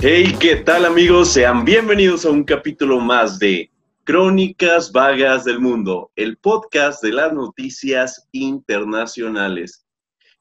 [0.00, 1.32] Hey, ¿qué tal amigos?
[1.32, 3.68] Sean bienvenidos a un capítulo más de
[4.04, 9.84] Crónicas Vagas del Mundo, el podcast de las noticias internacionales.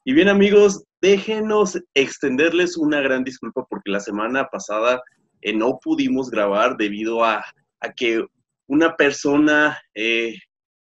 [0.06, 5.02] Y bien amigos, déjenos extenderles una gran disculpa porque la semana pasada
[5.42, 7.44] eh, no pudimos grabar debido a,
[7.96, 8.24] que
[8.68, 10.36] una persona, eh,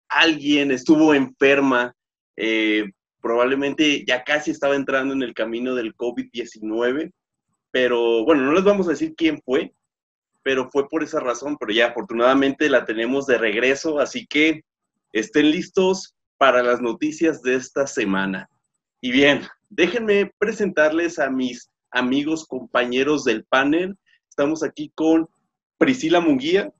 [0.09, 1.93] alguien estuvo enferma,
[2.37, 2.85] eh,
[3.21, 7.11] probablemente ya casi estaba entrando en el camino del COVID-19
[7.71, 9.73] pero bueno, no les vamos a decir quién fue,
[10.43, 14.63] pero fue por esa razón, pero ya afortunadamente la tenemos de regreso, así que
[15.13, 18.49] estén listos para las noticias de esta semana.
[19.01, 23.97] Y bien, déjenme presentarles a mis amigos, compañeros del panel.
[24.29, 25.29] Estamos aquí con
[25.79, 26.73] Priscila Munguía.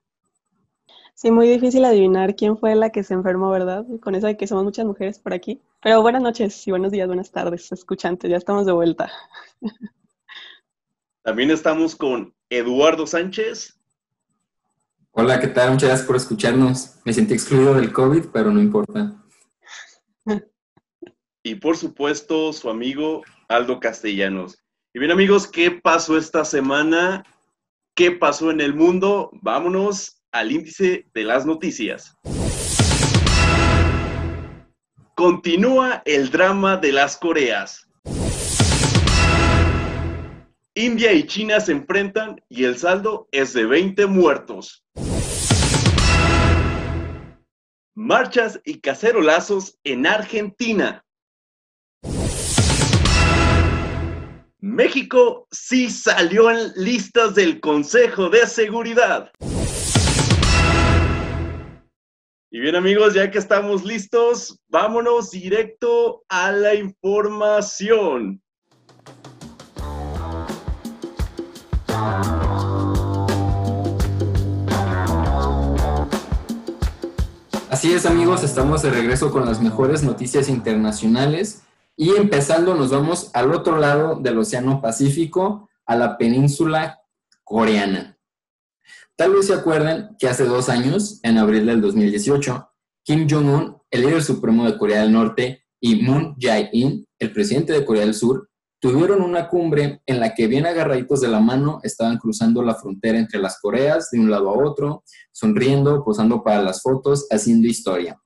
[1.15, 3.85] Sí, muy difícil adivinar quién fue la que se enfermó, ¿verdad?
[4.01, 5.61] Con eso de que somos muchas mujeres por aquí.
[5.83, 9.11] Pero buenas noches y buenos días, buenas tardes, escuchantes, ya estamos de vuelta.
[11.23, 13.79] También estamos con Eduardo Sánchez.
[15.11, 15.73] Hola, ¿qué tal?
[15.73, 16.97] Muchas gracias por escucharnos.
[17.05, 19.23] Me sentí excluido del COVID, pero no importa.
[21.43, 24.63] Y por supuesto, su amigo Aldo Castellanos.
[24.93, 27.25] Y bien amigos, ¿qué pasó esta semana?
[27.95, 29.31] ¿Qué pasó en el mundo?
[29.41, 32.15] Vámonos al índice de las noticias.
[35.15, 37.90] Continúa el drama de las Coreas.
[40.75, 44.85] India y China se enfrentan y el saldo es de 20 muertos.
[47.97, 51.05] Marchas y cacerolazos en Argentina.
[54.61, 59.33] México sí salió en listas del Consejo de Seguridad.
[62.53, 68.41] Y bien amigos, ya que estamos listos, vámonos directo a la información.
[77.71, 81.63] Así es amigos, estamos de regreso con las mejores noticias internacionales
[81.97, 87.01] y empezando nos vamos al otro lado del Océano Pacífico, a la península
[87.43, 88.19] coreana.
[89.17, 92.71] Tal vez se acuerdan que hace dos años, en abril del 2018,
[93.03, 97.87] Kim Jong-un, el líder supremo de Corea del Norte, y Moon Jae-in, el presidente de
[97.87, 98.50] Corea del Sur,
[98.81, 103.19] tuvieron una cumbre en la que bien agarraditos de la mano estaban cruzando la frontera
[103.19, 108.19] entre las Coreas de un lado a otro, sonriendo, posando para las fotos, haciendo historia.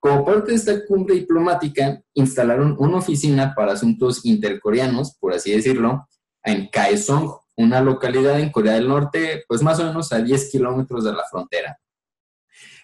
[0.00, 6.08] Como parte de esta cumbre diplomática, instalaron una oficina para asuntos intercoreanos, por así decirlo,
[6.42, 11.04] en Kaesong, una localidad en Corea del Norte, pues más o menos a 10 kilómetros
[11.04, 11.78] de la frontera.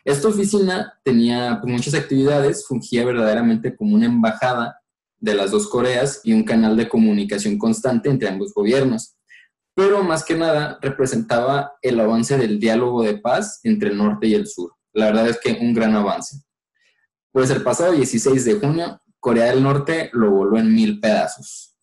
[0.04, 4.78] Esta oficina tenía muchas actividades, fungía verdaderamente como una embajada
[5.24, 9.16] de las dos Coreas y un canal de comunicación constante entre ambos gobiernos.
[9.74, 14.34] Pero más que nada representaba el avance del diálogo de paz entre el norte y
[14.34, 14.74] el sur.
[14.92, 16.42] La verdad es que un gran avance.
[17.32, 21.74] Pues el pasado 16 de junio, Corea del Norte lo voló en mil pedazos.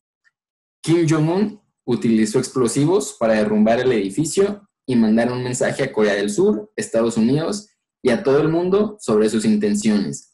[0.82, 6.30] Kim Jong-un utilizó explosivos para derrumbar el edificio y mandar un mensaje a Corea del
[6.30, 7.70] Sur, Estados Unidos
[8.04, 10.31] y a todo el mundo sobre sus intenciones,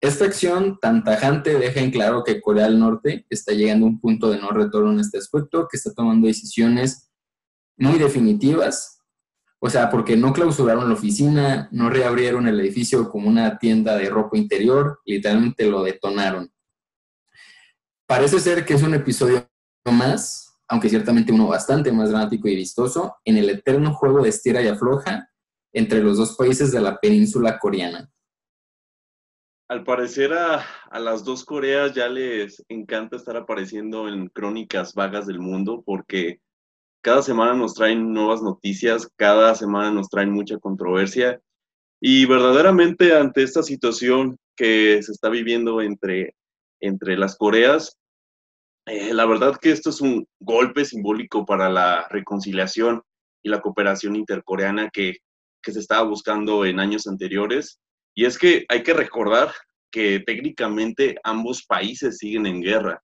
[0.00, 4.00] esta acción tan tajante deja en claro que Corea del Norte está llegando a un
[4.00, 7.10] punto de no retorno en este aspecto, que está tomando decisiones
[7.76, 9.02] muy definitivas,
[9.58, 14.08] o sea, porque no clausuraron la oficina, no reabrieron el edificio como una tienda de
[14.08, 16.52] ropa interior, literalmente lo detonaron.
[18.06, 19.48] Parece ser que es un episodio
[19.84, 24.62] más, aunque ciertamente uno bastante más dramático y vistoso, en el eterno juego de estira
[24.62, 25.28] y afloja
[25.72, 28.08] entre los dos países de la península coreana
[29.68, 30.64] al parecer a,
[30.98, 36.40] las dos Coreas ya les encanta estar apareciendo en crónicas vagas del mundo porque
[37.02, 41.40] cada semana nos traen nuevas noticias, cada semana nos traen mucha controversia.
[42.00, 46.34] Y verdaderamente ante esta situación que se está viviendo entre,
[46.80, 47.98] entre las Coreas,
[48.86, 53.02] eh, la verdad que esto es un golpe simbólico para la reconciliación
[53.42, 55.18] y la cooperación intercoreana que,
[55.62, 57.80] que se estaba buscando en años anteriores
[58.18, 59.52] y es que hay que recordar
[59.92, 63.00] que técnicamente ambos países siguen en guerra.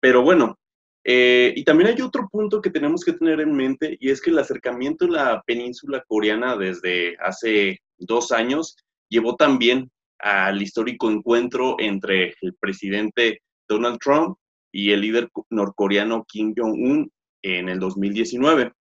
[0.00, 0.56] Pero bueno,
[1.02, 4.30] eh, y también hay otro punto que tenemos que tener en mente y es que
[4.30, 8.76] el acercamiento a la península coreana desde hace dos años
[9.08, 9.90] llevó también
[10.20, 14.38] al histórico encuentro entre el presidente Donald Trump
[14.70, 17.10] y el líder norcoreano Kim Jong-un
[17.42, 18.72] en el 2019.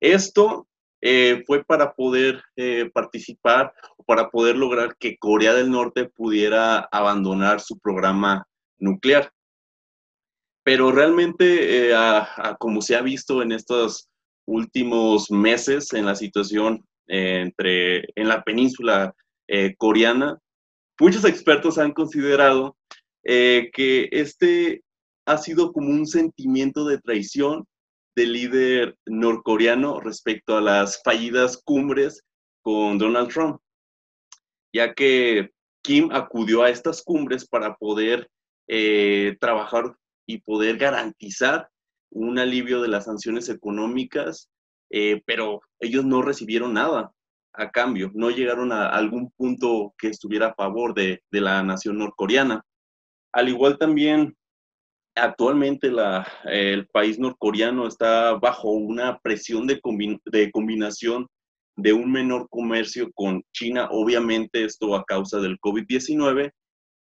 [0.00, 0.68] Esto
[1.02, 6.88] eh, fue para poder eh, participar o para poder lograr que Corea del Norte pudiera
[6.90, 8.46] abandonar su programa
[8.78, 9.30] nuclear.
[10.64, 11.94] pero realmente, eh,
[12.58, 14.08] como se ha visto en estos
[14.46, 19.14] últimos meses en la situación entre, en la península
[19.78, 20.38] coreana,
[20.98, 22.76] muchos expertos han considerado
[23.22, 24.82] que este
[25.24, 27.64] ha sido como un sentimiento de traición
[28.16, 32.24] del líder norcoreano respecto a las fallidas cumbres
[32.62, 33.60] con Donald Trump,
[34.72, 35.50] ya que
[35.82, 38.28] Kim acudió a estas cumbres para poder
[38.68, 39.94] eh, trabajar
[40.26, 41.68] y poder garantizar
[42.10, 44.50] un alivio de las sanciones económicas,
[44.90, 47.12] eh, pero ellos no recibieron nada
[47.52, 51.98] a cambio, no llegaron a algún punto que estuviera a favor de, de la nación
[51.98, 52.64] norcoreana.
[53.32, 54.35] Al igual también
[55.16, 55.90] actualmente
[56.44, 59.80] el país norcoreano está bajo una presión de,
[60.52, 61.26] combinación
[61.76, 66.52] de un menor comercio con China, obviamente esto a causa del COVID-19,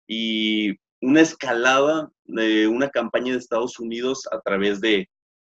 [0.08, 5.08] y una escalada de una campaña de Estados Unidos a través de,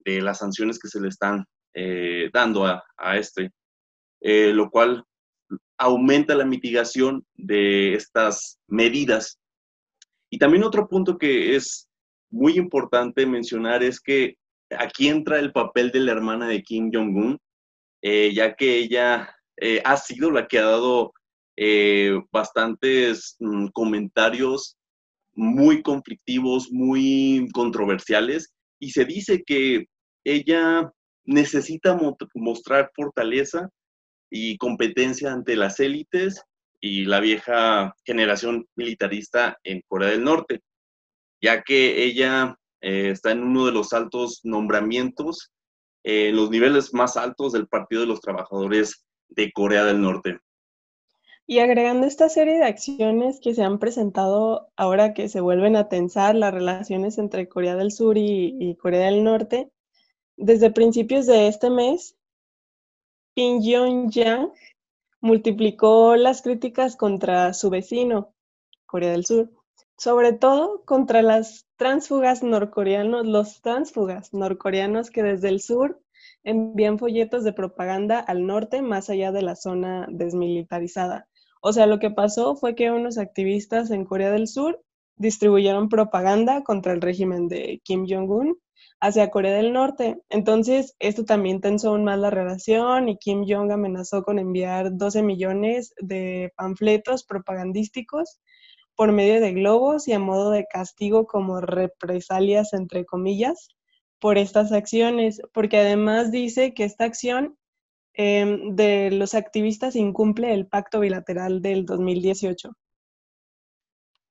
[0.06, 2.84] las sanciones que se le están eh, dando a,
[3.18, 3.52] este,
[4.20, 5.06] eh, lo cual
[5.78, 9.40] aumenta la mitigación de estas medidas.
[10.30, 11.88] Y también otro punto que es
[12.34, 14.38] muy importante mencionar es que
[14.72, 17.38] aquí entra el papel de la hermana de Kim Jong-un,
[18.02, 21.14] eh, ya que ella eh, ha sido la que ha dado
[21.56, 24.78] eh, bastantes mm, comentarios
[25.36, 29.86] muy conflictivos, muy controversiales, y se dice que
[30.26, 30.92] ella
[31.26, 31.96] necesita
[32.34, 33.70] mostrar fortaleza
[34.32, 36.42] y competencia ante las élites
[36.82, 40.62] y la vieja generación militarista en Corea del Norte
[41.44, 45.52] ya que ella eh, está en uno de los altos nombramientos,
[46.04, 50.40] en eh, los niveles más altos del Partido de los Trabajadores de Corea del Norte.
[51.46, 55.90] Y agregando esta serie de acciones que se han presentado ahora que se vuelven a
[55.90, 59.70] tensar las relaciones entre Corea del Sur y, Corea del Norte,
[60.38, 62.16] desde principios de este mes,
[63.36, 64.54] Pyongyang
[65.20, 68.34] multiplicó las críticas contra su vecino,
[68.86, 69.52] Corea del Sur,
[69.98, 76.02] sobre todo contra las transfugas norcoreanos, los transfugas norcoreanos que desde el sur
[76.44, 81.28] envían folletos de propaganda al norte más allá de la zona desmilitarizada.
[81.62, 84.84] O sea, lo que pasó fue que unos activistas en Corea del Sur
[85.16, 88.58] distribuyeron propaganda contra el régimen de Kim Jong-un
[89.00, 90.22] hacia Corea del Norte.
[90.30, 95.24] Entonces, esto también tensó aún más la relación y Kim Jong amenazó con enviar 12
[95.24, 98.40] millones de panfletos propagandísticos
[98.96, 103.70] por medio de globos y a modo de castigo como represalias, entre comillas,
[104.20, 107.58] por estas acciones, porque además dice que esta acción
[108.14, 112.72] em, de los activistas incumple el pacto bilateral del 2018.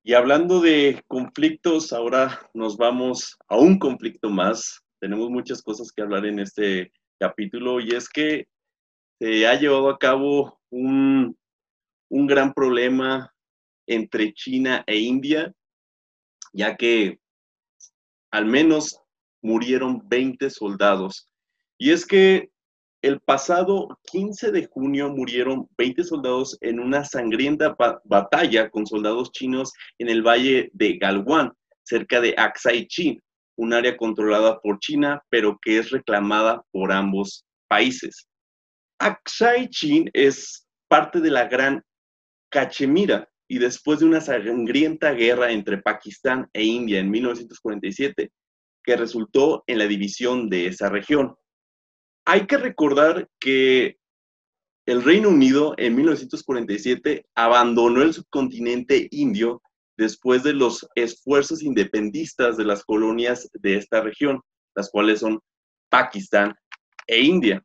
[0.04, 4.80] Y hablando de conflictos, ahora nos vamos a un conflicto más.
[5.00, 8.46] Tenemos muchas cosas que hablar en este capítulo y es que
[9.20, 11.36] se ha llevado a cabo un,
[12.08, 13.31] un gran problema
[13.94, 15.52] entre China e India,
[16.52, 17.18] ya que
[18.30, 18.98] al menos
[19.42, 21.28] murieron 20 soldados.
[21.78, 22.50] Y es que
[23.02, 29.72] el pasado 15 de junio murieron 20 soldados en una sangrienta batalla con soldados chinos
[29.98, 33.20] en el valle de Galwan, cerca de Aksai Chin,
[33.56, 38.28] un área controlada por China, pero que es reclamada por ambos países.
[39.00, 41.82] Aksai Chin es parte de la Gran
[42.50, 48.32] Cachemira, y después de una sangrienta guerra entre Pakistán e India en 1947,
[48.82, 51.36] que resultó en la división de esa región.
[52.24, 53.98] Hay que recordar que
[54.86, 59.60] el Reino Unido en 1947 abandonó el subcontinente indio
[59.98, 64.40] después de los esfuerzos independistas de las colonias de esta región,
[64.74, 65.40] las cuales son
[65.90, 66.54] Pakistán
[67.06, 67.62] e India.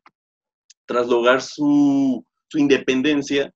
[0.84, 3.50] Tras lograr su, su independencia,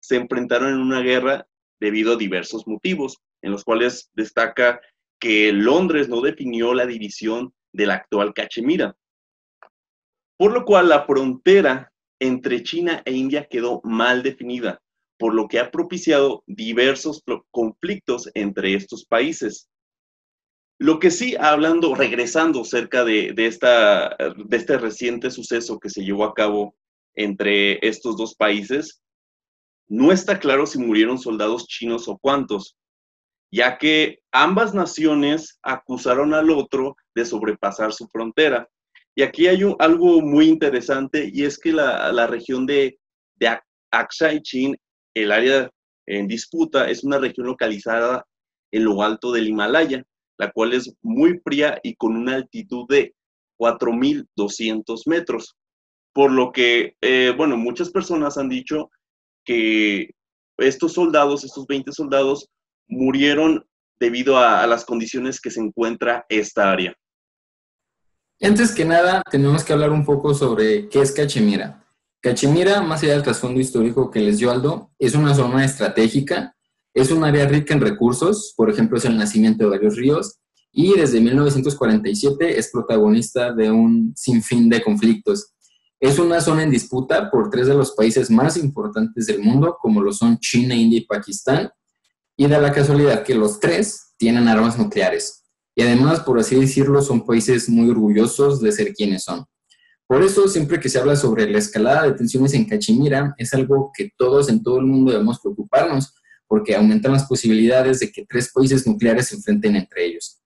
[0.00, 1.46] se enfrentaron en una guerra
[1.80, 4.80] debido a diversos motivos, en los cuales destaca
[5.20, 8.96] que Londres no definió la división de la actual Cachemira,
[10.36, 14.80] por lo cual la frontera entre China e India quedó mal definida,
[15.18, 19.68] por lo que ha propiciado diversos conflictos entre estos países.
[20.78, 26.24] Lo que sí, hablando, regresando cerca de, esta, de este reciente suceso que se llevó
[26.24, 26.74] a cabo
[27.14, 29.00] entre estos dos países,
[29.88, 32.76] no está claro si murieron soldados chinos o cuántos,
[33.52, 38.68] ya que ambas naciones acusaron al otro de sobrepasar su frontera.
[39.14, 42.98] Y aquí hay algo muy interesante y es que la, región de,
[43.36, 43.56] de
[43.92, 44.76] Aksai Chin,
[45.14, 45.70] el área
[46.06, 48.26] en disputa, es una región localizada
[48.72, 50.02] en lo alto del Himalaya,
[50.36, 53.14] la cual es muy fría y con una altitud de
[53.60, 55.56] 4.200 metros.
[56.12, 58.90] Por lo que, eh, bueno, muchas personas han dicho
[59.44, 60.10] que
[60.58, 62.48] estos soldados, estos 20 soldados,
[62.88, 63.64] murieron
[63.98, 66.94] debido a, las condiciones que se encuentra esta área.
[68.40, 71.84] Antes que nada, tenemos que hablar un poco sobre qué es Cachemira.
[72.20, 76.54] Cachemira, más allá del trasfondo histórico que les dio Aldo, es una zona estratégica,
[76.92, 80.38] es un área rica en recursos, por ejemplo, es el nacimiento de varios ríos,
[80.72, 85.53] y desde 1947 es protagonista de un sinfín de conflictos.
[86.04, 90.02] Es una zona en disputa por tres de los países más importantes del mundo, como
[90.02, 91.70] lo son China, India y Pakistán,
[92.36, 95.44] y da la casualidad que los tres tienen armas nucleares.
[95.74, 99.46] Y además, por así decirlo, son países muy orgullosos de ser quienes son.
[100.06, 103.90] Por eso, siempre que se habla sobre la escalada de tensiones en Cachemira, es algo
[103.96, 106.12] que todos en todo el mundo debemos preocuparnos,
[106.46, 110.43] porque aumentan las posibilidades de que tres países nucleares se enfrenten entre ellos.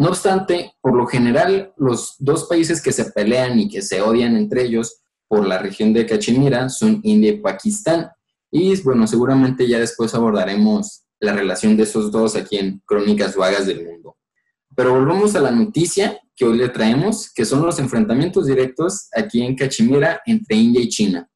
[0.00, 4.34] No obstante, por lo general, los dos países que se pelean y que se odian
[4.34, 8.08] entre ellos por la región de Cachemira son India y Pakistán.
[8.50, 13.66] Y bueno, seguramente ya después abordaremos la relación de esos dos aquí en Crónicas Vagas
[13.66, 14.16] del Mundo.
[14.74, 19.42] Pero volvamos a la noticia que hoy le traemos, que son los enfrentamientos directos aquí
[19.42, 21.28] en Cachemira entre India y China.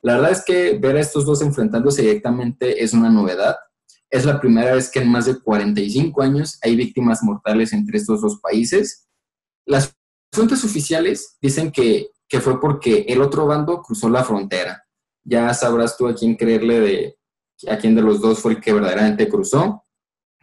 [0.00, 3.56] La verdad es que ver a estos dos enfrentándose directamente es una novedad.
[4.10, 8.20] Es la primera vez que en más de 45 años hay víctimas mortales entre estos
[8.20, 9.06] dos países.
[9.66, 9.94] Las
[10.32, 14.86] fuentes oficiales dicen que, que fue porque el otro bando cruzó la frontera
[15.26, 17.18] ya sabrás tú a quién creerle de
[17.68, 19.82] a quién de los dos fue el que verdaderamente cruzó,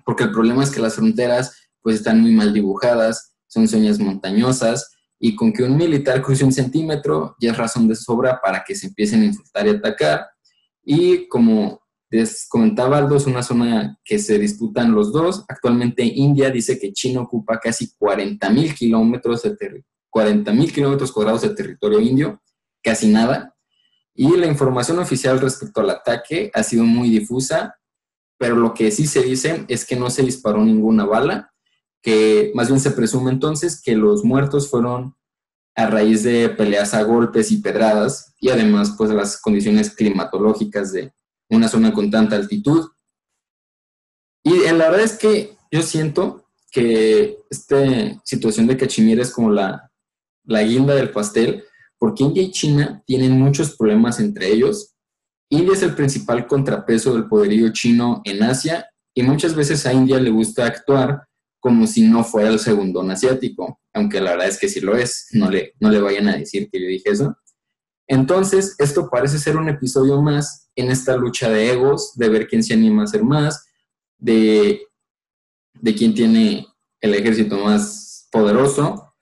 [0.04, 4.92] porque el problema es que las fronteras pues están muy mal dibujadas, son señas montañosas,
[5.20, 8.74] y con que un militar cruce un centímetro ya es razón de sobra para que
[8.74, 10.28] se empiecen a insultar y atacar.
[10.84, 11.83] Y como
[12.14, 15.46] les comentaba Aldo, es una zona que se disputan los dos.
[15.48, 21.42] Actualmente India dice que China ocupa casi 40 mil kilómetros de 40 mil kilómetros cuadrados
[21.42, 22.40] de territorio indio,
[22.84, 23.56] casi nada,
[24.14, 27.80] y la información oficial respecto al ataque ha sido muy difusa,
[28.38, 31.52] pero lo que sí se dice es que no se disparó ninguna bala,
[32.04, 35.16] que más bien se presume entonces que los muertos fueron
[35.76, 41.12] a raíz de peleas a golpes y pedradas y además pues las condiciones climatológicas de
[41.54, 42.90] una zona con tanta altitud.
[44.44, 49.92] Y la verdad es que yo siento que esta situación de Cachemira es como la,
[50.44, 51.64] la guinda del pastel,
[51.98, 54.94] porque India y China tienen muchos problemas entre ellos.
[55.50, 60.20] India es el principal contrapeso del poderío chino en Asia y muchas veces a India
[60.20, 61.28] le gusta actuar
[61.60, 65.28] como si no fuera el segundón asiático, aunque la verdad es que sí lo es,
[65.32, 67.38] no le, no le vayan a decir que yo dije eso.
[68.08, 72.64] Entonces, esto parece ser un episodio más en esta lucha de egos, de ver quién
[72.64, 73.66] se anima a hacer más,
[74.18, 74.88] de,
[75.74, 76.68] de quién tiene
[77.02, 79.14] el ejército más poderoso.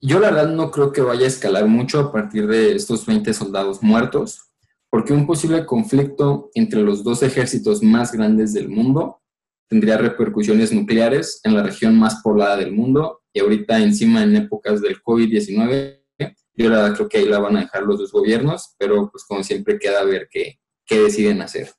[0.00, 3.32] Yo la verdad no creo que vaya a escalar mucho a partir de estos 20
[3.34, 4.50] soldados muertos,
[4.88, 9.20] porque un posible conflicto entre los dos ejércitos más grandes del mundo
[9.70, 14.82] tendría repercusiones nucleares en la región más poblada del mundo y ahorita encima en épocas
[14.82, 15.99] del COVID-19,
[16.54, 19.42] yo la creo que ahí la van a dejar los dos gobiernos, pero pues como
[19.42, 21.70] siempre queda ver qué, qué deciden hacer.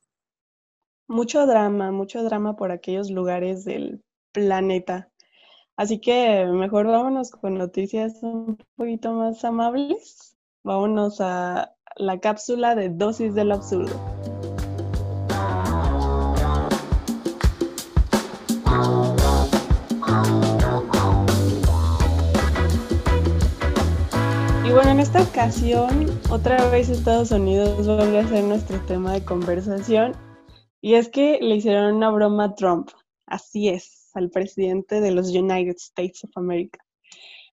[1.08, 5.12] Mucho drama, mucho drama por aquellos lugares del planeta.
[5.76, 10.38] Así que mejor vámonos con noticias un poquito más amables.
[10.64, 13.94] Vámonos a la cápsula de dosis del absurdo.
[24.72, 29.26] Y bueno, en esta ocasión, otra vez Estados Unidos vuelve a ser nuestro tema de
[29.26, 30.14] conversación.
[30.80, 32.90] Y es que le hicieron una broma a Trump.
[33.26, 36.80] Así es, al presidente de los United States of America.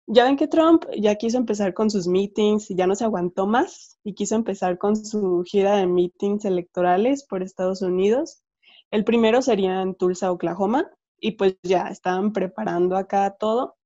[0.05, 3.47] Ya ven que Trump ya quiso empezar con sus meetings y ya no se aguantó
[3.47, 8.43] más y quiso empezar con su gira de meetings electorales por Estados Unidos.
[8.91, 10.87] El primero sería en Tulsa, Oklahoma,
[11.19, 13.76] y pues ya estaban preparando acá todo.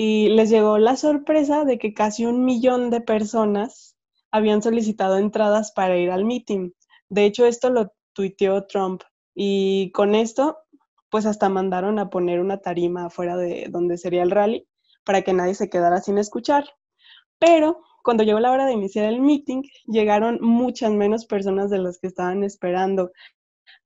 [0.00, 3.96] Y les llegó la sorpresa de que casi un millón de personas
[4.30, 6.70] habían solicitado entradas para ir al meeting.
[7.08, 9.02] De hecho, esto lo tuiteó Trump.
[9.34, 10.58] Y con esto
[11.10, 14.68] pues hasta mandaron a poner una tarima afuera de donde sería el rally
[15.02, 16.68] para que nadie se quedara sin escuchar.
[17.40, 21.98] Pero cuando llegó la hora de iniciar el meeting, llegaron muchas menos personas de las
[21.98, 23.10] que estaban esperando.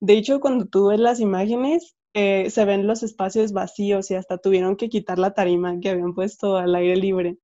[0.00, 4.38] De hecho, cuando tú ves las imágenes, eh, se ven los espacios vacíos y hasta
[4.38, 7.38] tuvieron que quitar la tarima que habían puesto al aire libre.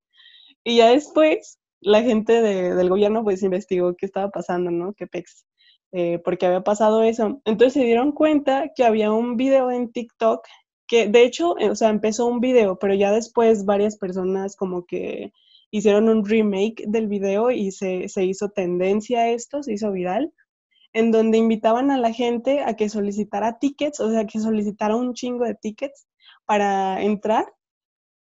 [0.64, 4.94] Y ya después, la gente del gobierno pues investigó qué estaba pasando, ¿no?
[4.94, 5.46] Qué pex.
[5.92, 7.40] Eh, porque había pasado eso.
[7.44, 10.46] Entonces se dieron cuenta que había un video en TikTok
[10.88, 14.87] que de hecho, eh, o sea, empezó un video, pero ya después varias personas como
[14.87, 15.32] que
[15.70, 20.32] hicieron un remake del video y se, se hizo tendencia a esto, se hizo viral,
[20.99, 25.14] en donde invitaban a la gente a que solicitara tickets, o sea, que solicitara un
[25.14, 26.09] chingo de tickets
[26.45, 27.47] para entrar,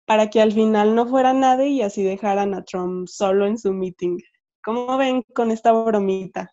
[0.06, 3.72] para que al final no fuera nadie y así dejaran a Trump solo en su
[3.72, 4.18] meeting.
[4.60, 6.52] ¿Cómo ven con esta bromita?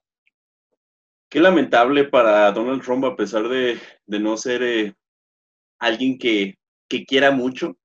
[1.28, 4.94] Qué lamentable para Donald Trump, a pesar de, no ser eh,
[5.80, 6.56] alguien que,
[7.08, 7.78] quiera mucho,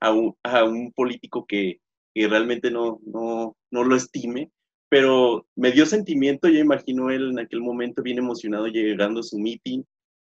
[0.00, 1.78] a un, político que,
[2.16, 4.50] realmente no, no, no, lo estime,
[4.88, 9.38] pero me dio sentimiento, yo imagino él en aquel momento bien emocionado llegando a su
[9.38, 9.82] meeting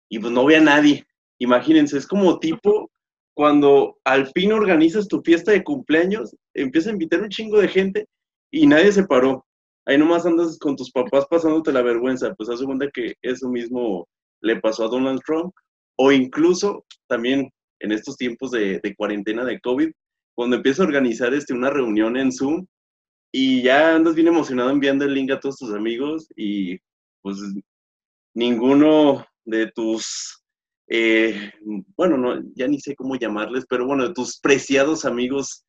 [0.10, 1.06] y pues no ve a nadie.
[1.39, 2.91] Imagínense, es como tipo
[3.34, 8.06] cuando al fin organizas tu fiesta de cumpleaños, empieza a invitar un chingo de gente
[8.51, 9.46] y nadie se paró.
[9.86, 12.34] Ahí nomás andas con tus papás pasándote la vergüenza.
[12.36, 14.08] Pues hace cuenta que eso mismo
[14.41, 15.53] le pasó a Donald Trump.
[15.98, 17.50] O incluso también
[17.80, 19.91] en estos tiempos de, cuarentena de COVID,
[20.36, 22.65] cuando empieza a organizar este, una reunión en Zoom
[23.31, 26.79] y ya andas bien emocionado enviando el link a todos tus amigos y
[27.21, 27.38] pues
[28.33, 30.43] ninguno de tus,
[30.88, 31.51] eh,
[31.95, 35.65] bueno, no, ya ni sé cómo llamarles, pero bueno, de tus preciados amigos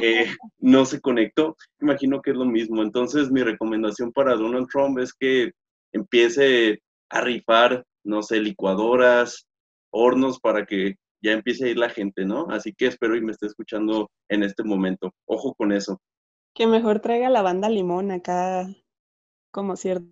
[0.00, 0.26] eh,
[0.58, 1.56] no se conectó.
[1.80, 2.82] Imagino que es lo mismo.
[2.82, 5.52] Entonces, mi recomendación para Donald Trump es que
[5.92, 6.80] empiece
[7.10, 9.46] a rifar, no sé, licuadoras,
[9.90, 12.46] hornos para que ya empiece a ir la gente, ¿no?
[12.50, 15.12] Así que espero y me esté escuchando en este momento.
[15.26, 16.00] Ojo con eso.
[16.54, 18.68] Que mejor traiga la banda limón acá
[19.50, 20.08] como cierto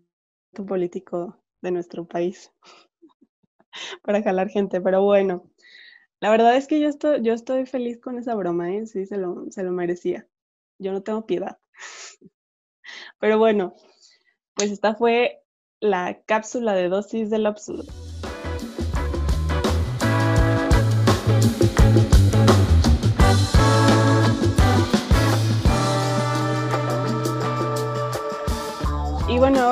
[0.66, 2.52] político de nuestro país
[4.02, 5.44] para jalar gente, pero bueno,
[6.20, 8.86] la verdad es que yo estoy, yo estoy feliz con esa broma, ¿eh?
[8.86, 10.28] Sí, se lo, se lo merecía.
[10.78, 11.58] Yo no tengo piedad.
[13.18, 13.74] Pero bueno,
[14.54, 15.42] pues esta fue
[15.80, 18.01] la cápsula de dosis del absurdo.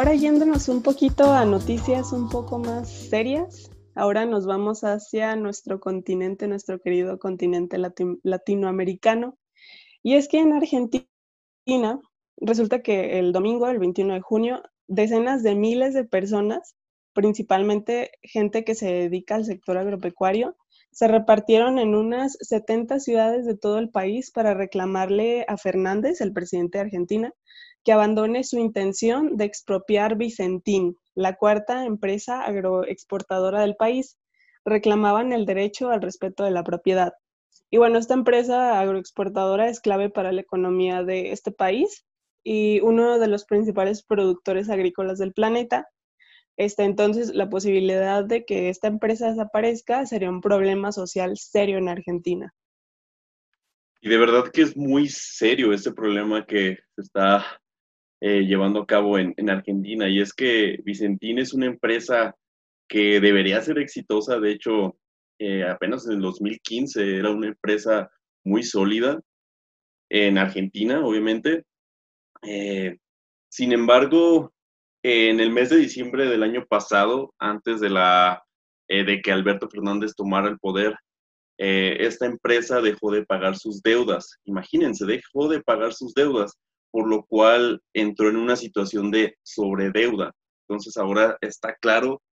[0.01, 5.79] Ahora yéndonos un poquito a noticias un poco más serias, Ahora nos vamos hacia nuestro
[5.79, 7.77] continente, nuestro querido continente
[8.23, 9.37] latinoamericano.
[10.03, 12.01] Y es que en Argentina
[12.39, 16.77] resulta que el domingo, el 21 de junio, decenas de miles de personas,
[17.13, 20.57] principalmente gente que se dedica al sector agropecuario,
[20.93, 26.33] se repartieron en unas 70 ciudades de todo el país para reclamarle a Fernández, el
[26.33, 27.35] presidente de Argentina,
[27.85, 34.19] que abandone su intención de expropiar Vicentín, la cuarta empresa agroexportadora del país,
[34.65, 37.15] reclamaban el derecho al respeto de la propiedad.
[37.71, 42.05] Y bueno, esta empresa agroexportadora es clave para la economía de este país
[42.43, 45.89] y uno de los principales productores agrícolas del planeta.
[46.57, 51.89] Este, entonces, la posibilidad de que esta empresa desaparezca sería un problema social serio en
[51.89, 52.53] Argentina.
[54.03, 57.45] Y de verdad que es muy serio este problema que está
[58.23, 60.07] eh, llevando a cabo en, Argentina.
[60.09, 62.37] Y es que Vicentín es una empresa
[62.87, 64.39] que debería ser exitosa.
[64.39, 64.99] De hecho,
[65.39, 68.11] eh, apenas en el 2015 era una empresa
[68.45, 69.19] muy sólida
[70.11, 71.65] en Argentina, obviamente.
[72.43, 72.99] Eh,
[73.49, 74.53] sin embargo,
[75.03, 78.45] en el mes de diciembre del año pasado, antes de, la,
[78.87, 80.95] de que Alberto Fernández tomara el poder,
[81.57, 84.39] esta empresa dejó de pagar sus deudas.
[84.45, 86.59] Imagínense, dejó de pagar sus deudas
[86.91, 90.33] por lo cual entró en una situación de sobredeuda.
[90.69, 92.23] Entonces ahora está claro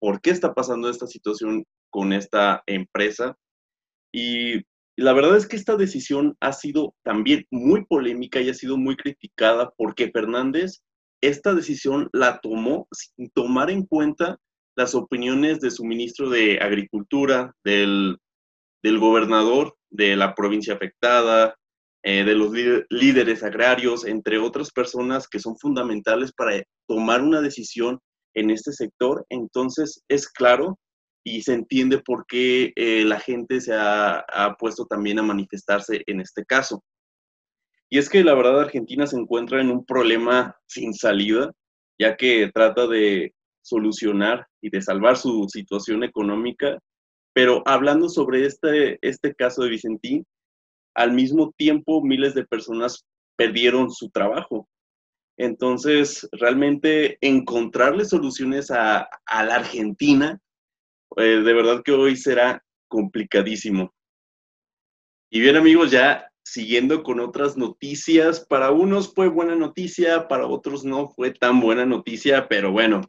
[0.00, 3.36] por qué está pasando esta situación con esta empresa.
[4.12, 4.62] Y
[4.96, 8.96] la verdad es que esta decisión ha sido también muy polémica y ha sido muy
[8.96, 10.82] criticada porque Fernández
[11.20, 14.38] esta decisión la tomó sin tomar en cuenta
[14.76, 18.18] las opiniones de su ministro de Agricultura, del,
[18.82, 21.56] del gobernador de la provincia afectada,
[22.08, 22.52] eh, de los
[22.88, 27.98] líderes agrarios, entre otras personas que son fundamentales para tomar una decisión
[28.36, 29.26] en este sector.
[29.28, 30.78] Entonces es claro
[31.24, 36.04] y se entiende por qué eh, la gente se ha, ha, puesto también a manifestarse
[36.06, 36.80] en este caso.
[37.90, 41.50] Y es que la verdad Argentina se encuentra en un problema sin salida,
[41.98, 46.78] ya que trata de solucionar y de salvar su situación económica.
[47.34, 50.24] Pero hablando sobre este, este caso de Vicentín,
[50.96, 53.06] al mismo tiempo miles de personas
[53.36, 54.68] perdieron su trabajo.
[55.38, 60.40] Entonces, realmente encontrarle soluciones a, la Argentina,
[61.18, 63.94] eh, de verdad que hoy será complicadísimo.
[65.30, 70.84] Y bien amigos, ya siguiendo con otras noticias, para unos fue buena noticia, para otros
[70.84, 73.02] no fue tan buena noticia, pero bueno,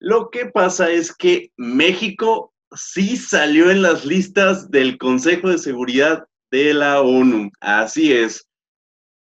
[0.00, 6.26] lo que pasa es que México sí salió en las listas del Consejo de Seguridad
[6.54, 7.50] de la ONU.
[7.58, 8.48] Así es.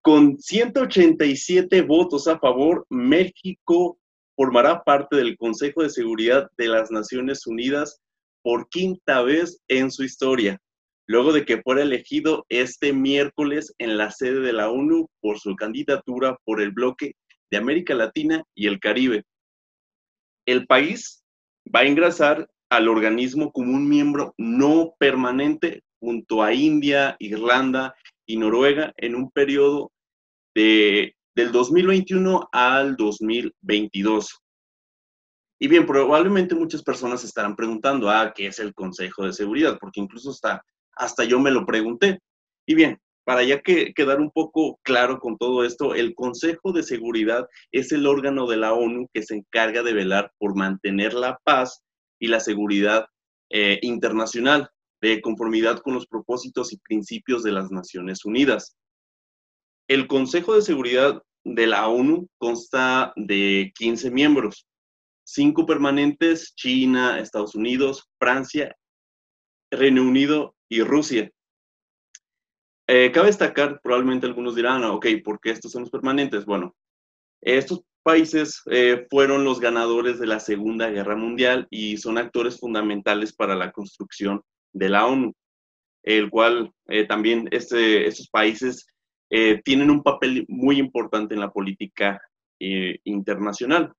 [0.03, 4.01] Con 187 votos a favor, México
[4.35, 8.01] formará parte del Consejo de Seguridad de las Naciones Unidas
[8.43, 10.59] por quinta vez en su historia,
[11.07, 15.55] luego de que fuera elegido este miércoles en la sede de la ONU por su
[15.55, 17.13] candidatura por el bloque
[17.49, 19.23] de América Latina y el Caribe.
[20.47, 21.23] El país
[21.73, 27.95] va a ingresar al organismo como un miembro no permanente junto a India, Irlanda
[28.27, 29.93] y Noruega en un periodo
[30.55, 34.41] de, del 2021 al 2022.
[35.63, 39.77] Y bien, probablemente muchas personas estarán preguntando, ah, ¿qué es el Consejo de Seguridad?
[39.79, 40.65] Porque incluso hasta,
[40.97, 42.19] hasta yo me lo pregunté.
[42.67, 46.83] Y bien, para ya que quedar un poco claro con todo esto, el Consejo de
[46.83, 51.39] Seguridad es el órgano de la ONU que se encarga de velar por mantener la
[51.45, 51.83] paz
[52.19, 53.07] y la seguridad
[53.51, 58.77] eh, internacional de conformidad con los propósitos y principios de las Naciones Unidas.
[59.89, 64.67] El Consejo de Seguridad de la ONU consta de 15 miembros,
[65.25, 68.77] cinco permanentes, China, Estados Unidos, Francia,
[69.71, 71.31] Reino Unido y Rusia.
[72.87, 76.45] Eh, cabe destacar, probablemente algunos dirán, ok, ¿por qué estos son los permanentes?
[76.45, 76.75] Bueno,
[77.41, 83.33] estos países eh, fueron los ganadores de la Segunda Guerra Mundial y son actores fundamentales
[83.33, 85.35] para la construcción de la ONU,
[86.03, 88.87] el cual eh, también este, estos países
[89.31, 92.21] eh, tienen un papel muy importante en la política
[93.05, 93.91] internacional.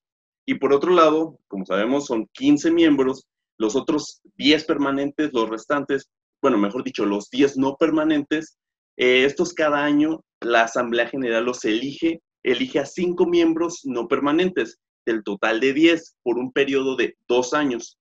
[0.46, 3.26] Y por otro lado, como sabemos, son 15 miembros,
[3.58, 6.12] los otros 10 permanentes, los restantes,
[6.44, 8.60] bueno, mejor dicho, los 10 no permanentes,
[8.98, 15.24] estos cada año la Asamblea General los elige elige a cinco miembros no permanentes del
[15.24, 17.98] total de 10 por un periodo de dos años.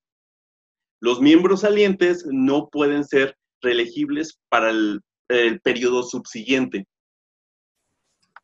[1.00, 5.00] Los miembros salientes no pueden ser reelegibles para el,
[5.62, 6.88] periodo subsiguiente.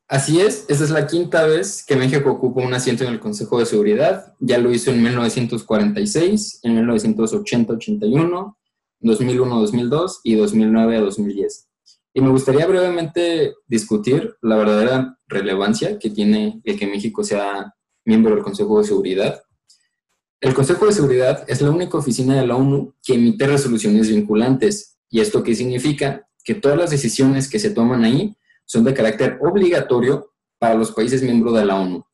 [0.07, 3.59] Así es, esa es la quinta vez que México ocupa un asiento en el Consejo
[3.59, 4.35] de Seguridad.
[4.39, 8.57] Ya lo hizo en 1946, en 1980-81,
[9.01, 11.67] 2001-2002 y 2009-2010.
[12.15, 18.35] Y me gustaría brevemente discutir la verdadera relevancia que tiene el que México sea miembro
[18.35, 19.43] del Consejo de Seguridad.
[20.47, 24.97] El Consejo de Seguridad es la única oficina de la ONU que emite resoluciones vinculantes.
[25.11, 26.25] ¿Y esto qué significa?
[26.45, 31.21] Que todas las decisiones que se toman ahí son de carácter obligatorio para los países
[31.21, 32.07] miembros de la ONU.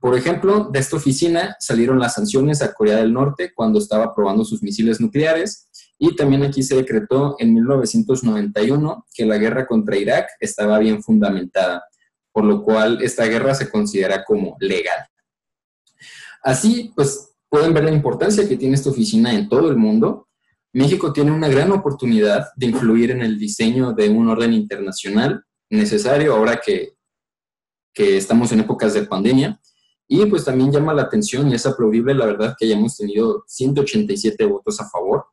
[0.00, 4.44] Por ejemplo, de esta oficina salieron las sanciones a Corea del Norte cuando estaba probando
[4.44, 10.26] sus misiles nucleares y también aquí se decretó en 1991 que la guerra contra Irak
[10.40, 11.84] estaba bien fundamentada,
[12.32, 15.06] por lo cual esta guerra se considera como legal.
[16.42, 20.28] Así, pues pueden ver la importancia que tiene esta oficina en todo el mundo.
[20.74, 26.34] México tiene una gran oportunidad de influir en el diseño de un orden internacional necesario
[26.34, 26.96] ahora que,
[27.94, 29.58] que estamos en épocas de pandemia.
[30.06, 34.44] Y pues también llama la atención y es aplaudible la verdad que hayamos tenido 187
[34.44, 35.24] votos a favor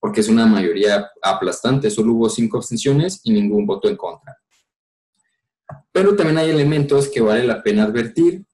[0.00, 4.38] porque es una mayoría aplastante, solo hubo cinco abstenciones y ningún voto en contra.
[5.92, 8.46] Pero también hay elementos que vale la pena advertir.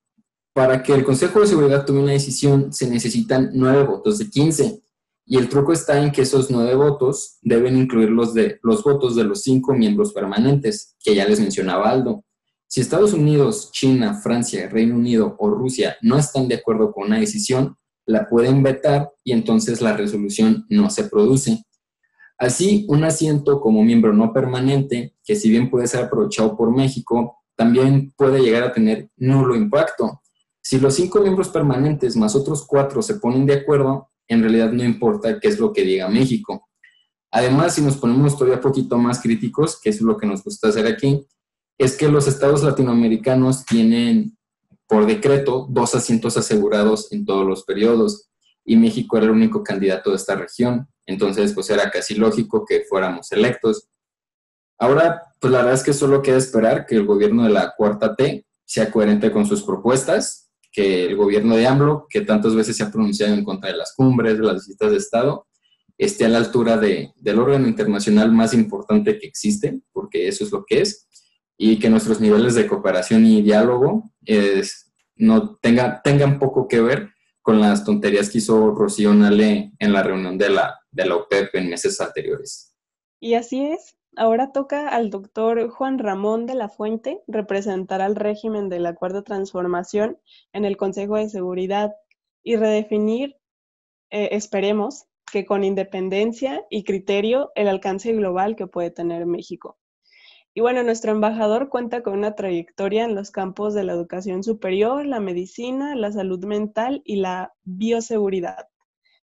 [0.55, 4.81] Para que el Consejo de Seguridad tome una decisión se necesitan nueve votos de 15
[5.27, 9.17] y el truco está en que esos nueve votos deben incluir los, de, los votos
[9.17, 12.25] de los cinco miembros permanentes, que ya les mencionaba Aldo.
[12.69, 17.19] Si Estados Unidos, China, Francia, Reino Unido o Rusia no están de acuerdo con una
[17.19, 21.65] decisión, la pueden vetar y entonces la resolución no se produce.
[22.39, 27.39] Así, un asiento como miembro no permanente, que si bien puede ser aprovechado por México,
[27.57, 30.21] también puede llegar a tener nulo impacto.
[30.67, 34.83] Si los cinco miembros permanentes más otros cuatro se ponen de acuerdo, en realidad no
[34.83, 36.71] importa qué es lo que diga México.
[37.31, 40.87] Además, si nos ponemos todavía poquito más críticos, que es lo que nos gusta hacer
[40.87, 41.27] aquí,
[41.77, 44.39] es que los estados latinoamericanos tienen
[44.87, 48.31] por decreto dos asientos asegurados en todos los periodos
[48.65, 52.85] y México era el único candidato de esta región, entonces pues era casi lógico que
[52.89, 53.89] fuéramos electos.
[54.79, 58.17] Ahora, pues la verdad es que solo queda esperar que el gobierno de la cuarta
[58.17, 60.44] T sea coherente con sus propuestas,
[60.75, 63.95] que el gobierno de AMLO, que tantas veces se ha pronunciado en contra de las
[63.95, 65.47] cumbres, de las visitas de Estado,
[65.97, 70.51] esté a la altura de, del órgano internacional más importante que existe, porque eso es
[70.51, 71.07] lo que es,
[71.57, 74.11] y que nuestros niveles de cooperación y diálogo
[75.15, 77.11] no tenga, tengan poco que ver
[77.41, 81.55] con las tonterías que hizo Rocío Nale en la reunión de la, de la OPEP
[81.55, 82.75] en meses anteriores.
[83.21, 88.69] Y así es, ahora toca al doctor Juan Ramón de la Fuente representar al régimen
[88.69, 90.19] de la Cuarta Transformación
[90.53, 91.95] en el Consejo de Seguridad
[92.43, 93.37] y redefinir,
[94.11, 99.79] eh, esperemos, que con independencia y criterio el alcance global que puede tener México.
[100.57, 105.05] Y bueno, nuestro embajador cuenta con una trayectoria en los campos de la educación superior,
[105.05, 108.69] la medicina, la salud mental y la bioseguridad.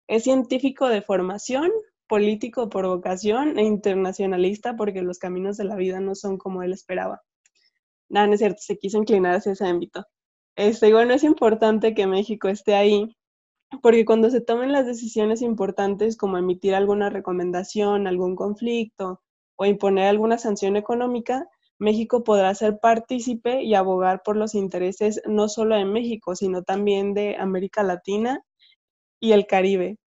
[0.08, 1.69] Es científico de formación,
[2.08, 6.74] político por vocación e internacionalista porque los caminos de la vida no son como él
[6.74, 7.22] esperaba.
[8.10, 10.06] Nada, no es cierto, se quiso inclinar hacia ese ámbito.
[10.56, 13.15] Este, bueno, es importante que México esté ahí
[13.82, 19.22] porque cuando se tomen las decisiones importantes como emitir alguna recomendación, algún conflicto,
[19.58, 21.48] o imponer alguna sanción económica,
[21.80, 27.13] México podrá ser partícipe y abogar por los intereses no solo de México, sino también
[27.13, 28.43] de América Latina
[29.20, 29.98] y el Caribe.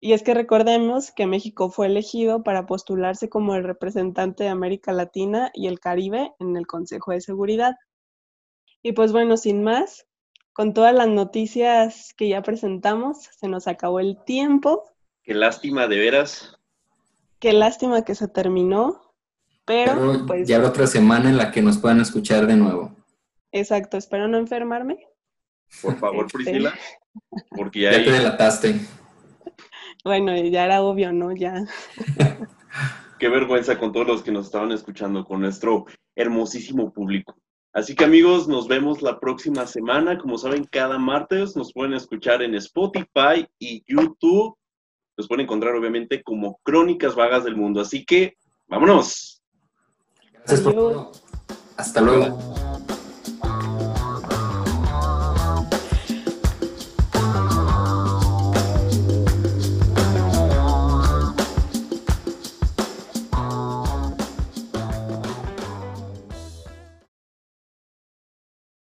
[0.00, 4.92] Y es que recordemos que México fue elegido para postularse como el representante de América
[4.92, 7.76] Latina y el Caribe en el Consejo de Seguridad.
[8.82, 10.06] Y pues bueno, sin más,
[10.52, 14.84] con todas las noticias que ya presentamos, se nos acabó el tiempo.
[15.22, 16.56] Qué lástima, de veras.
[17.38, 19.14] Qué lástima que se terminó,
[19.64, 20.46] pero, pues...
[20.46, 22.94] Ya la otra semana en la que nos puedan escuchar de nuevo.
[23.50, 24.98] Exacto, espero no enfermarme.
[25.82, 26.38] Por favor, este.
[26.38, 26.74] Priscila,
[27.50, 27.92] porque ya...
[27.92, 28.80] Ya te delataste.
[30.06, 31.34] Bueno, ya era obvio, ¿no?
[31.34, 31.64] Ya.
[33.18, 37.34] Qué vergüenza con todos los que nos estaban escuchando, con nuestro hermosísimo público.
[37.72, 40.16] Así que amigos, nos vemos la próxima semana.
[40.16, 44.56] Como saben, cada martes nos pueden escuchar en Spotify y YouTube
[45.16, 47.80] los pueden encontrar obviamente como Crónicas Vagas del Mundo.
[47.80, 48.36] Así que,
[48.68, 49.42] vámonos.
[50.34, 51.12] Gracias por todo.
[51.76, 52.38] Hasta luego.